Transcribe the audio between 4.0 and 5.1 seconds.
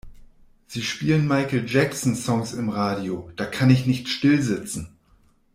stillsitzen.